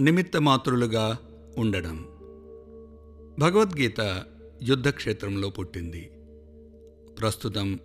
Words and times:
నిమిత్తమాత్రులుగా 0.00 1.18
ఉండడం. 1.58 1.96
భగవద్గీత 3.38 4.24
యుద్ధక్షేత్రంలో 4.62 5.50
పుట్టింది. 5.50 6.10
ప్రస్తుతం 7.20 7.78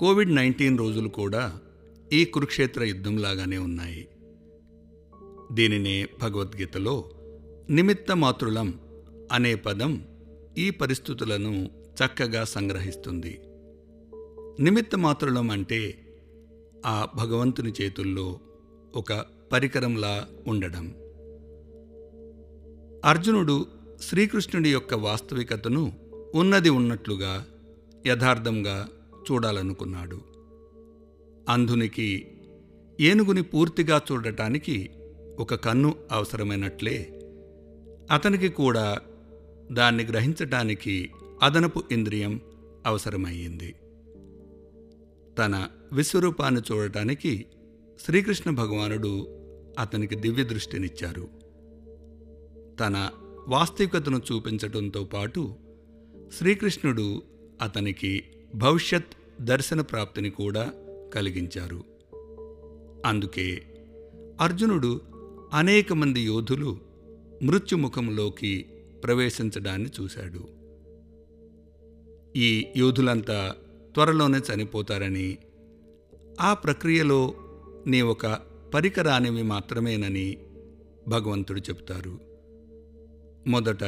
కోవిడ్ 0.00 0.34
నైన్టీన్ 0.34 0.78
రోజులు 0.78 1.08
కూడా 1.08 1.60
ఈ 2.12 2.24
కురుక్షేత్ర 2.24 2.84
యుద్ధంలాగానే 2.84 3.58
ఉన్నాయి. 3.58 4.08
దీనినే 5.52 6.06
భగవద్గీతలో 6.22 7.10
నిమిత్తమాతృలం 7.70 8.80
అనే 9.32 9.54
పదం 9.54 10.04
ఈ 10.58 10.70
పరిస్థితులను 10.70 11.70
చక్కగా 12.04 12.44
సంగ్రహిస్తుంది. 12.44 13.40
నిమిత్తమాతృలం 14.62 15.50
అంటే 15.50 15.98
ఆ 16.86 17.08
భగవంతుని 17.16 17.72
చేతుల్లో 17.82 18.40
ఒక 18.96 19.24
పరికరంలా 19.52 20.26
ఉండడం. 20.46 20.94
అర్జునుడు 23.04 23.66
శ్రీకృష్ణుడి 24.02 24.72
యొక్క 24.72 24.94
వాస్తవికతను 24.94 25.92
ఉన్నది 26.34 26.68
ఉన్నట్లుగా 26.68 27.46
యథార్థంగా 28.06 28.88
చూడాలనుకున్నాడు. 29.32 30.20
అంధునికి 31.48 32.28
ఏనుగుని 33.00 33.42
పూర్తిగా 33.42 34.00
చూడటానికి 34.12 34.90
ఒక 35.38 35.54
కన్ను 35.54 35.94
అవసరమైనట్లే. 36.12 37.18
అతనికి 38.10 38.48
కూడా 38.48 38.98
దాన్ని 39.72 40.04
గ్రహించటానికి 40.04 41.10
అదనపు 41.42 41.82
ఇంద్రియం 41.92 42.40
అవసరమయ్యింది. 42.86 43.74
తన 45.38 45.68
విశ్వరూపాన్ని 45.92 46.60
చూడటానికి 46.72 47.46
శ్రీకృష్ణ 48.06 48.50
భగవానుడు 48.50 49.26
అతనికి 49.78 50.14
దివ్య 50.14 50.44
దృష్టినిచ్చారు. 50.44 51.41
తన 52.80 53.10
వాస్తవికతను 53.48 54.22
చూపించటంతో 54.32 55.04
పాటు 55.04 55.54
శ్రీకృష్ణుడు 56.38 57.22
అతనికి 57.62 58.24
భవిష్యత్ 58.54 59.42
దర్శన 59.42 59.80
ప్రాప్తిని 59.80 60.30
కూడా 60.30 60.72
కలిగించారు. 61.14 61.84
అందుకే 63.06 63.62
అర్జునుడు 64.40 65.00
అనేక 65.52 65.92
మంది 65.92 66.20
యోధులు 66.20 66.78
మృత్యుముఖంలోకి 67.42 68.66
ప్రవేశించడాన్ని 69.04 69.90
చూశాడు. 70.00 70.48
ఈ 72.36 72.66
యోధులంతా 72.76 73.54
త్వరలోనే 73.94 74.38
చనిపోతారని 74.38 75.38
ఆ 76.40 76.54
ప్రక్రియలో 76.54 77.34
నీ 77.86 78.00
ఒక 78.00 78.26
పరికరానివి 78.74 79.42
మాత్రమేనని 79.42 80.38
భగవంతుడు 81.08 81.60
చెప్తారు. 81.60 82.31
మొదట 83.46 83.84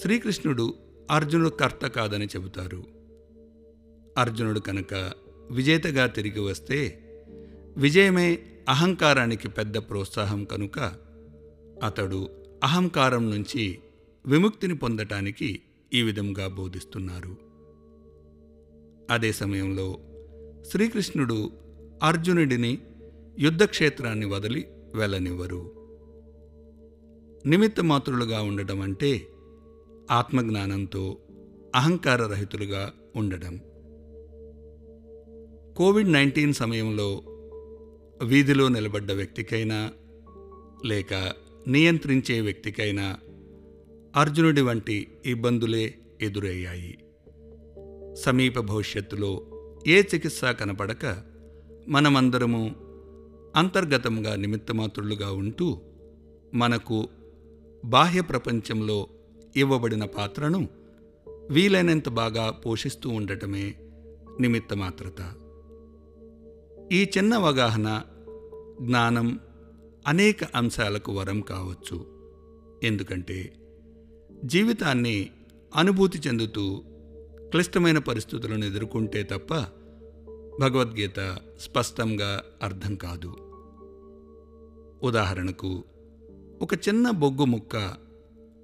శ్రీకృష్ణుడు 0.00 0.74
అర్జునుడు 1.10 1.48
కర్త 1.48 1.86
కాదని 1.86 2.26
చెబుతారు. 2.26 2.84
అర్జునుడు 4.18 4.60
కనుక 4.60 5.12
విజేతగా 5.50 6.06
తిరిగి 6.06 6.40
వస్తే 6.40 7.02
విజయమే 7.76 8.38
అహంకారానికి 8.68 9.48
పెద్ద 9.48 9.78
ప్రోత్సాహం 9.78 10.44
కనుక 10.44 10.78
అతడు 11.82 12.28
అహంకారం 12.64 13.30
నుంచి 13.30 13.78
విముక్తిని 14.26 14.76
పొందటానికి 14.76 15.60
ఈ 15.94 16.02
విధంగా 16.02 16.48
బోధిస్తున్నారు. 16.48 17.36
అదే 19.10 19.32
సమయంలో 19.32 19.98
శ్రీకృష్ణుడు 20.70 21.50
అర్జునుడిని 22.02 22.78
యుద్ధక్షేత్రాన్ని 23.38 24.26
వదిలి 24.26 24.68
వెళ్ళనివ్వరు. 24.94 25.85
నిమిత్తమాతృలుగా 27.46 28.42
ఉండడం 28.42 28.80
అంటే 28.80 29.26
ఆత్మజ్ఞానంతో 30.10 31.16
అహంకార 31.74 32.26
రహితులుగా 32.26 32.92
ఉండడం 33.16 33.60
కోవిడ్ 35.76 36.12
నైన్టీన్ 36.12 36.54
సమయంలో 36.54 37.22
వీధిలో 38.24 38.68
నిలబడ్డ 38.68 39.12
వ్యక్తికైనా 39.12 39.90
లేక 40.86 41.32
నియంత్రించే 41.68 42.40
వ్యక్తికైనా 42.40 43.16
అర్జునుడి 44.16 44.60
వంటి 44.60 45.08
ఇబ్బందులే 45.26 45.94
ఎదురయ్యాయి. 46.22 46.98
సమీప 48.14 48.60
భవిష్యత్తులో 48.60 49.46
ఏ 49.86 50.02
చికిత్స 50.14 50.44
కనపడక 50.44 51.22
మనమందరము 51.88 52.74
అంతర్గతంగా 53.56 54.36
నిమిత్తమాత్రులుగా 54.36 55.32
ఉంటూ 55.32 55.80
మనకు 56.54 57.08
బాహ్య 57.86 58.20
ప్రపంచంలో 58.20 59.06
ఇవ్వబడిన 59.56 60.04
పాత్రను 60.04 60.68
వీలైనంత 61.50 62.08
బాగా 62.08 62.50
పోషిస్తూ 62.50 63.10
ఉండటమే 63.10 63.74
నిమిత్తమాత్రత. 64.40 65.34
ఈ 66.92 67.10
చిన్న 67.18 67.34
అవగాహన 67.34 68.02
జ్ఞానం 68.80 69.40
అనేక 70.06 70.44
అంశాలకు 70.44 71.12
వరం 71.12 71.40
కావచ్చు. 71.40 72.06
ఎందుకంటే 72.82 73.52
జీవితాన్ని 74.44 75.30
అనుభూతి 75.76 76.18
చెందుతూ 76.18 76.82
క్లిష్టమైన 77.50 77.98
పరిస్థితులను 77.98 78.64
ఎదుర్కొంటే 78.64 79.22
తప్ప 79.22 79.54
భగవద్గీత 80.60 81.38
స్పష్టంగా 81.60 82.44
అర్థం 82.62 82.94
కాదు. 82.94 83.36
ఉదాహరణకు 85.02 85.84
ఒక 86.62 86.74
చిన్న 86.74 87.10
బొగ్గు 87.10 87.44
ముక్క 87.44 87.94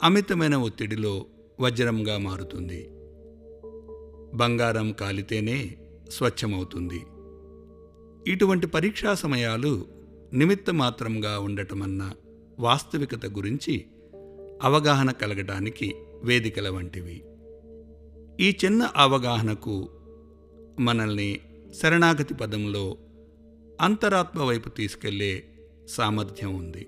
అమితమైన 0.02 0.56
ఒత్తిడిలో 0.56 1.26
వజ్రంగా 1.60 2.18
మారుతుంది. 2.18 2.88
బంగారం 4.36 4.92
కాలితేనే 4.92 5.76
స్వచ్ఛమవుతుంది. 6.08 7.02
ఇటువంటి 8.30 8.66
పరీక్షా 8.66 9.14
సమయాలు 9.14 9.86
నిమిత్త 10.32 10.70
మాత్రంగా 10.70 11.38
ఉండటమన్న 11.38 12.12
వాస్తవికత 12.58 13.26
గురించి 13.26 13.86
అవగాహన 14.62 15.10
కలగడానికి 15.10 15.94
వేదికల 16.24 16.68
వంటివి. 16.68 17.24
ఈ 18.40 18.56
చిన్న 18.64 18.82
అవగాహనకు 18.82 19.88
మనల్ని 20.80 21.40
శరణాగతి 21.82 22.34
పదంలో 22.34 22.96
అంతరాత్మ 23.80 24.42
వైపు 24.42 24.68
తీసుకెళ్ళే 24.68 25.44
సామర్థ్యం 25.88 26.54
ఉంది. 26.54 26.86